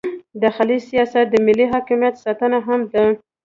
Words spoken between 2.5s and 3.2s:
هم ده.